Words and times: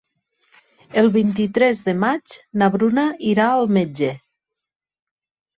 El 1.01 1.09
vint-i-tres 1.17 1.83
de 1.89 1.95
maig 2.05 2.35
na 2.63 2.71
Bruna 2.77 3.05
irà 3.35 3.47
al 3.59 3.71
metge. 3.79 4.11